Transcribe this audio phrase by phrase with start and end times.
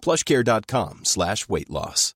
[0.00, 2.14] plushcare.com slash weight loss.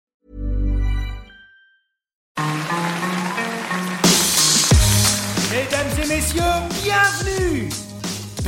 [5.51, 6.43] Mesdames et messieurs,
[6.83, 7.69] bienvenue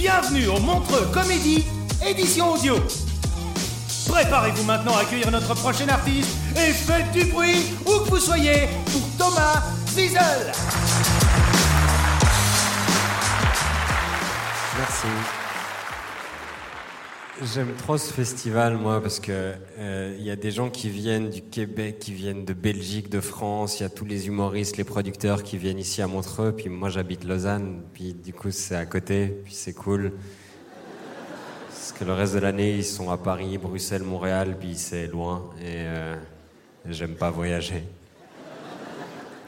[0.05, 1.65] Bienvenue au Montreux Comédie,
[2.07, 2.77] édition audio.
[4.07, 8.69] Préparez-vous maintenant à accueillir notre prochain artiste et faites du bruit où que vous soyez
[8.93, 9.63] pour Thomas
[9.97, 10.53] Wiesel.
[14.77, 15.44] Merci.
[17.43, 21.31] J'aime trop ce festival, moi, parce que euh, il y a des gens qui viennent
[21.31, 23.81] du Québec, qui viennent de Belgique, de France.
[23.81, 26.53] Il y a tous les humoristes, les producteurs qui viennent ici à Montreux.
[26.53, 27.83] Puis moi, j'habite Lausanne.
[27.93, 29.27] Puis du coup, c'est à côté.
[29.45, 30.13] Puis c'est cool.
[31.71, 34.57] Parce que le reste de l'année, ils sont à Paris, Bruxelles, Montréal.
[34.61, 35.51] Puis c'est loin.
[35.61, 36.15] Et euh,
[36.89, 37.83] j'aime pas voyager.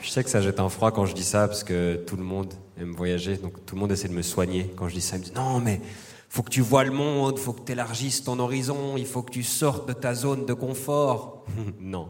[0.00, 2.24] Je sais que ça jette un froid quand je dis ça, parce que tout le
[2.24, 3.36] monde aime voyager.
[3.36, 5.14] Donc tout le monde essaie de me soigner quand je dis ça.
[5.14, 5.80] Ils me disent non, mais
[6.28, 9.30] faut que tu vois le monde, faut que tu élargisses ton horizon, il faut que
[9.30, 11.44] tu sortes de ta zone de confort.
[11.80, 12.08] non.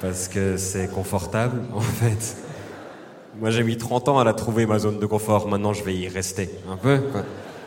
[0.00, 2.36] Parce que c'est confortable, en fait.
[3.40, 5.48] Moi, j'ai mis 30 ans à la trouver, ma zone de confort.
[5.48, 6.98] Maintenant, je vais y rester un peu.
[7.12, 7.24] quoi.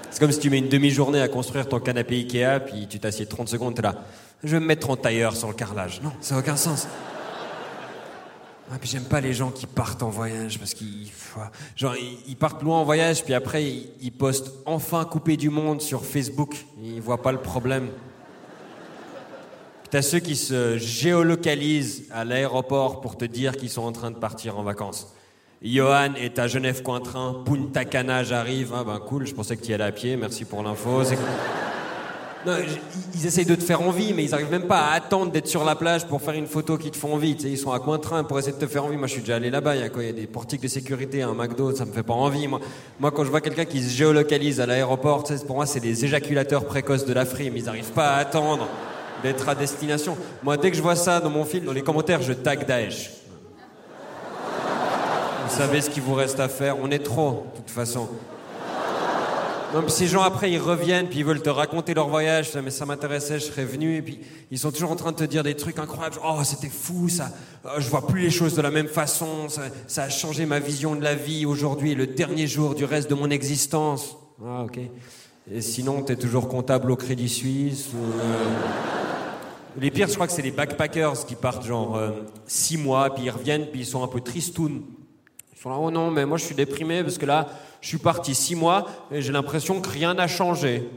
[0.09, 3.25] C'est comme si tu mets une demi-journée à construire ton canapé Ikea, puis tu t'assieds
[3.25, 3.95] 30 secondes, t'es là.
[4.43, 6.01] Je vais me mettre en tailleur sans le carrelage.
[6.03, 6.87] Non, ça n'a aucun sens.
[8.73, 11.09] Ah, puis j'aime pas les gens qui partent en voyage parce qu'ils
[11.75, 11.93] genre
[12.25, 16.55] ils partent loin en voyage puis après ils, postent enfin coupé du monde sur Facebook.
[16.81, 17.89] Ils voient pas le problème.
[19.89, 24.15] T'as ceux qui se géolocalisent à l'aéroport pour te dire qu'ils sont en train de
[24.15, 25.13] partir en vacances.
[25.61, 28.71] Johan est à Genève-Cointrin, Punta Cana j'arrive.
[28.73, 31.03] Ah ben cool, je pensais que tu y allais à pied, merci pour l'info.
[31.03, 31.17] C'est-
[33.13, 35.63] ils essayent de te faire envie, mais ils arrivent même pas à attendre d'être sur
[35.63, 37.35] la plage pour faire une photo qui te font envie.
[37.35, 38.97] Tu sais, ils sont à Cointrin pour essayer de te faire envie.
[38.97, 39.75] Moi, je suis déjà allé là-bas.
[39.75, 41.75] Il y a des portiques de sécurité, un McDo.
[41.75, 42.47] Ça me fait pas envie.
[42.47, 42.59] Moi,
[42.99, 45.79] moi quand je vois quelqu'un qui se géolocalise à l'aéroport, tu sais, pour moi, c'est
[45.79, 47.57] des éjaculateurs précoces de la frime.
[47.57, 48.67] Ils arrivent pas à attendre
[49.23, 50.17] d'être à destination.
[50.43, 53.11] Moi, dès que je vois ça dans mon film, dans les commentaires, je tag Daesh.
[55.47, 56.77] Vous savez ce qu'il vous reste à faire?
[56.81, 58.07] On est trop, de toute façon.
[59.73, 62.71] Non, puis ces gens après ils reviennent puis ils veulent te raconter leur voyage, mais
[62.71, 64.19] ça m'intéressait, je serais venu et puis
[64.51, 66.17] ils sont toujours en train de te dire des trucs incroyables.
[66.25, 67.31] Oh c'était fou ça,
[67.63, 69.47] Oh, je vois plus les choses de la même façon,
[69.87, 71.45] ça, a changé ma vision de la vie.
[71.45, 74.17] Aujourd'hui le dernier jour du reste de mon existence.
[74.45, 74.79] Ah ok.
[75.49, 77.91] Et sinon t'es toujours comptable au Crédit Suisse.
[77.95, 78.43] euh,
[79.79, 82.09] Les pires je crois que c'est les backpackers qui partent genre euh,
[82.45, 84.81] six mois puis ils reviennent puis ils sont un peu tristounes.
[85.69, 87.47] Là, oh non, mais moi je suis déprimé parce que là,
[87.81, 90.89] je suis parti six mois et j'ai l'impression que rien n'a changé.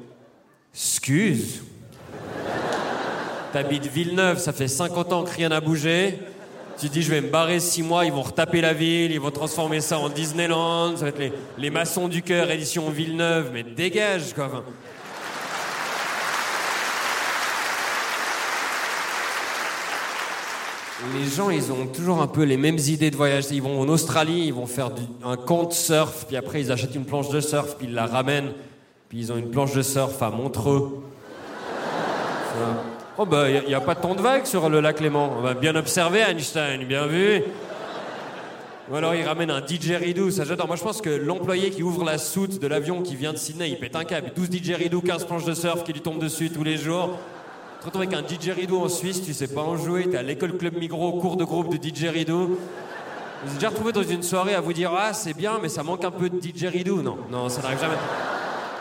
[0.73, 1.63] Excuse.
[3.53, 6.19] T'habites Villeneuve, ça fait 50 ans que rien n'a bougé.
[6.79, 9.31] Tu dis, je vais me barrer six mois, ils vont retaper la ville, ils vont
[9.31, 13.63] transformer ça en Disneyland, ça va être les, les maçons du cœur édition Villeneuve, mais
[13.63, 14.65] dégage quoi.
[21.13, 23.47] Les gens, ils ont toujours un peu les mêmes idées de voyage.
[23.51, 24.91] Ils vont en Australie, ils vont faire
[25.25, 28.53] un camp surf, puis après ils achètent une planche de surf, puis ils la ramènent,
[29.09, 31.03] puis ils ont une planche de surf à Montreux.
[33.19, 35.41] Oh bah, il n'y a, pas tant de vagues sur le lac Léman.
[35.43, 37.43] Bah, bien observé, Einstein, bien vu.
[38.91, 40.67] Ou alors ils ramènent un didgeridoo, ça j'adore.
[40.67, 43.71] Moi je pense que l'employé qui ouvre la soute de l'avion qui vient de Sydney,
[43.71, 44.33] il pète un câble.
[44.37, 47.19] 12 didgeridoo, 15 planches de surf qui lui tombent dessus tous les jours.
[47.85, 50.57] Te retrouves avec un didgeridoo en Suisse, tu sais pas en jouer, t'es à l'école
[50.57, 52.47] Club Migros, cours de groupe de didgeridoo.
[52.47, 55.83] Vous êtes déjà retrouvé dans une soirée à vous dire Ah, c'est bien, mais ça
[55.83, 57.03] manque un peu de didgeridoo.
[57.03, 57.99] Non, non, ça n'arrive jamais.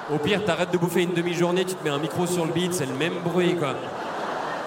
[0.10, 2.74] Au pire, t'arrêtes de bouffer une demi-journée, tu te mets un micro sur le beat,
[2.74, 3.76] c'est le même bruit, quoi.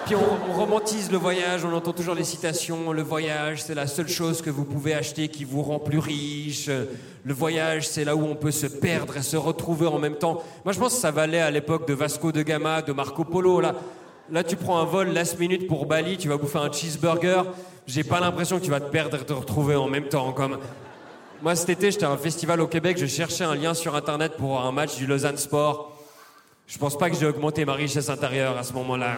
[0.05, 2.91] Puis on, on romantise le voyage, on entend toujours les citations.
[2.91, 6.69] Le voyage, c'est la seule chose que vous pouvez acheter qui vous rend plus riche.
[7.23, 10.43] Le voyage, c'est là où on peut se perdre et se retrouver en même temps.
[10.63, 13.61] Moi, je pense que ça valait à l'époque de Vasco de Gama, de Marco Polo.
[13.61, 13.73] Là,
[14.29, 17.43] Là, tu prends un vol last minute pour Bali, tu vas bouffer un cheeseburger.
[17.85, 20.33] J'ai pas l'impression que tu vas te perdre et te retrouver en même temps.
[20.33, 20.57] Comme
[21.41, 24.33] moi, cet été, j'étais à un festival au Québec, je cherchais un lien sur Internet
[24.37, 25.97] pour un match du Lausanne Sport.
[26.67, 29.15] Je pense pas que j'ai augmenté ma richesse intérieure à ce moment-là.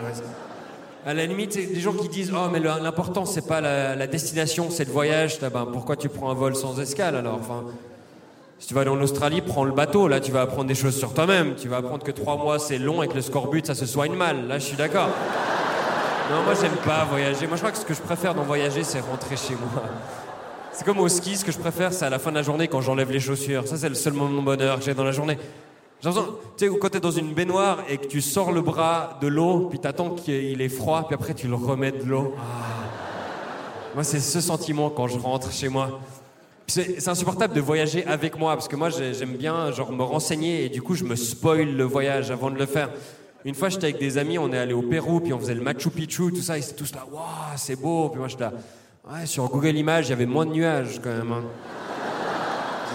[1.07, 4.69] À la limite, c'est des gens qui disent Oh, mais l'important, c'est pas la, destination,
[4.69, 5.39] c'est le voyage.
[5.39, 7.39] Ben, pourquoi tu prends un vol sans escale alors
[8.59, 10.09] Si tu vas aller en Australie, prends le bateau.
[10.09, 11.55] Là, tu vas apprendre des choses sur toi-même.
[11.55, 14.15] Tu vas apprendre que trois mois, c'est long et que le scorbut, ça se soigne
[14.15, 14.47] mal.
[14.47, 15.07] Là, je suis d'accord.
[16.29, 17.47] Non, moi, j'aime pas voyager.
[17.47, 19.83] Moi, je crois que ce que je préfère dans voyager, c'est rentrer chez moi.
[20.73, 22.67] C'est comme au ski, ce que je préfère, c'est à la fin de la journée
[22.67, 23.65] quand j'enlève les chaussures.
[23.65, 25.37] Ça, c'est le seul moment de bonheur que j'ai dans la journée.
[26.01, 26.17] J'ai tu
[26.57, 29.79] sais, quand t'es dans une baignoire et que tu sors le bras de l'eau, puis
[29.79, 32.35] t'attends qu'il est froid, puis après tu le remets de l'eau.
[32.37, 32.43] Ah.
[33.95, 35.99] Moi, c'est ce sentiment quand je rentre chez moi.
[36.69, 40.69] C'est insupportable de voyager avec moi, parce que moi, j'aime bien genre me renseigner et
[40.69, 42.91] du coup, je me spoil le voyage avant de le faire.
[43.43, 45.61] Une fois, j'étais avec des amis, on est allé au Pérou, puis on faisait le
[45.61, 47.23] Machu Picchu, tout ça, ils étaient tous là, waouh,
[47.55, 48.09] c'est beau.
[48.09, 48.53] Puis moi, j'étais là,
[49.11, 51.31] ouais, sur Google Images, il y avait moins de nuages quand même.
[51.31, 51.43] Hein.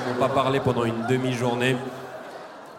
[0.06, 1.74] Ils m'ont pas parlé pendant une demi-journée.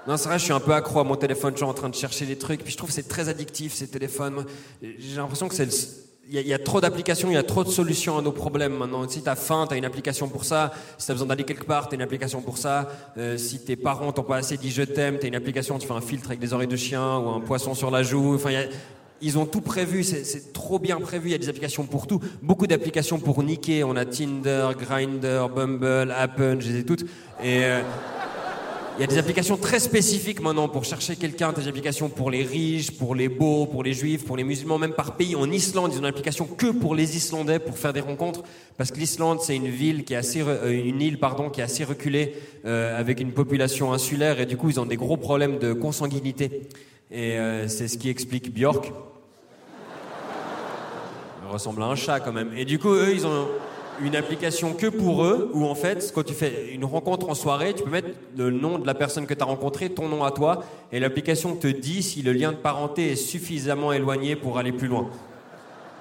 [0.08, 1.90] Non, c'est vrai, je suis un peu accro à mon téléphone, je suis en train
[1.90, 4.46] de chercher des trucs, puis je trouve que c'est très addictif ces téléphones.
[4.82, 5.66] J'ai l'impression que c'est
[6.28, 9.08] il y, a trop d'applications, il y a trop de solutions à nos problèmes maintenant.
[9.08, 10.72] Si t'as faim, t'as une application pour ça.
[10.98, 12.90] Si t'as besoin d'aller quelque part, t'as une application pour ça.
[13.18, 15.94] Euh, si tes parents t'ont pas assez dit je t'aime, t'as une application, tu fais
[15.94, 18.34] un filtre avec des oreilles de chien ou un poisson sur la joue.
[18.34, 18.50] Enfin,
[19.22, 21.30] ils ont tout prévu, c'est trop bien prévu.
[21.30, 22.20] Il y a des applications pour tout.
[22.42, 23.84] Beaucoup d'applications pour niquer.
[23.84, 27.04] On a Tinder, Grinder, Bumble, Appen, je les ai toutes.
[27.44, 27.82] Et euh,
[28.98, 32.44] il y a des applications très spécifiques maintenant pour chercher quelqu'un, des applications pour les
[32.44, 35.36] riches, pour les beaux, pour les juifs, pour les musulmans, même par pays.
[35.36, 38.44] En Islande, ils ont une application que pour les Islandais pour faire des rencontres,
[38.78, 41.64] parce que l'Islande c'est une ville qui est assez, euh, une île pardon, qui est
[41.64, 45.60] assez reculée, euh, avec une population insulaire, et du coup ils ont des gros problèmes
[45.60, 46.62] de consanguinité.
[47.12, 48.94] Et euh, c'est ce qui explique Björk.
[51.44, 52.52] Elle ressemble à un chat quand même.
[52.56, 53.48] Et du coup eux ils ont
[54.02, 57.74] une application que pour eux, où en fait, quand tu fais une rencontre en soirée,
[57.74, 60.32] tu peux mettre le nom de la personne que tu as rencontrée, ton nom à
[60.32, 64.72] toi, et l'application te dit si le lien de parenté est suffisamment éloigné pour aller
[64.72, 65.10] plus loin.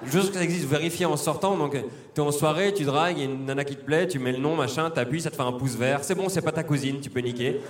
[0.05, 1.57] Juste que ça existe, vérifier en sortant.
[1.57, 4.07] Donc, tu es en soirée, tu dragues, il y a une nana qui te plaît,
[4.07, 5.99] tu mets le nom, machin, t'appuies, ça te fait un pouce vert.
[6.03, 7.61] C'est bon, c'est pas ta cousine, tu peux niquer.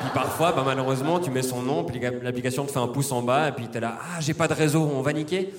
[0.00, 3.22] Puis parfois, bah, malheureusement, tu mets son nom, puis l'application te fait un pouce en
[3.22, 5.52] bas, et puis t'es là, ah, j'ai pas de réseau, on va niquer.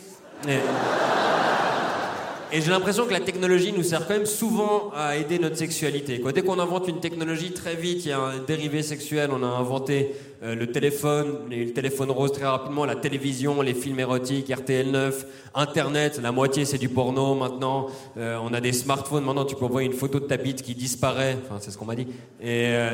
[2.62, 6.22] J'ai l'impression que la technologie nous sert quand même souvent à aider notre sexualité.
[6.34, 9.32] Dès qu'on invente une technologie, très vite, il y a un dérivé sexuel.
[9.34, 10.12] On a inventé
[10.44, 15.14] euh, le téléphone, le téléphone rose très rapidement, la télévision, les films érotiques, RTL9,
[15.56, 16.20] Internet.
[16.22, 17.88] La moitié, c'est du porno maintenant.
[18.18, 19.24] Euh, on a des smartphones.
[19.24, 21.38] Maintenant, tu peux envoyer une photo de ta bite qui disparaît.
[21.44, 22.08] Enfin, c'est ce qu'on m'a dit.
[22.40, 22.68] Et...
[22.68, 22.92] Euh,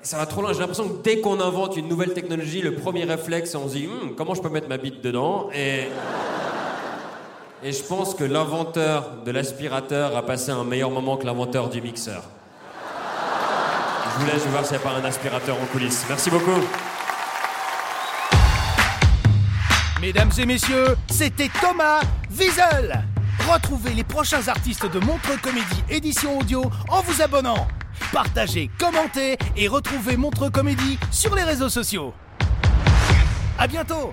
[0.00, 0.54] ça va trop loin.
[0.54, 3.86] J'ai l'impression que dès qu'on invente une nouvelle technologie, le premier réflexe, on se dit
[3.86, 5.50] hum, comment je peux mettre ma bite dedans?
[5.54, 5.88] Et
[7.62, 11.80] et je pense que l'inventeur de l'aspirateur a passé un meilleur moment que l'inventeur du
[11.80, 12.22] mixeur.
[14.14, 16.04] Je vous laisse voir s'il n'y a pas un aspirateur en coulisses.
[16.08, 16.60] Merci beaucoup.
[20.00, 22.00] Mesdames et messieurs, c'était Thomas
[22.30, 23.04] Wiesel.
[23.52, 27.66] Retrouvez les prochains artistes de Montreux Comédie édition audio en vous abonnant.
[28.12, 32.14] Partagez, commentez et retrouvez Montreux Comédie sur les réseaux sociaux.
[33.58, 34.12] À bientôt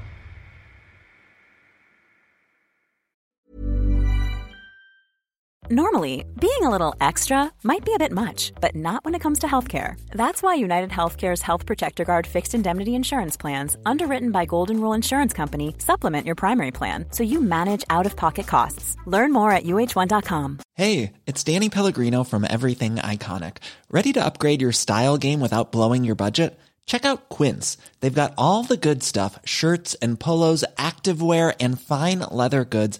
[5.71, 9.39] Normally, being a little extra might be a bit much, but not when it comes
[9.39, 9.99] to healthcare.
[10.11, 14.93] That's why United Healthcare's Health Protector Guard fixed indemnity insurance plans, underwritten by Golden Rule
[14.93, 18.95] Insurance Company, supplement your primary plan so you manage out of pocket costs.
[19.07, 20.59] Learn more at uh1.com.
[20.73, 23.57] Hey, it's Danny Pellegrino from Everything Iconic.
[23.89, 26.59] Ready to upgrade your style game without blowing your budget?
[26.85, 27.77] Check out Quince.
[28.01, 32.99] They've got all the good stuff shirts and polos, activewear, and fine leather goods